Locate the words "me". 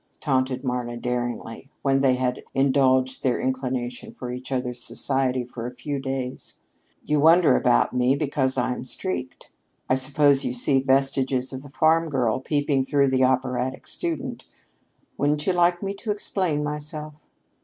7.93-8.15, 15.83-15.93